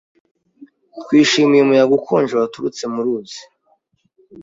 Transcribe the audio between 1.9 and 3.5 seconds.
ukonje waturutse mu ruzi.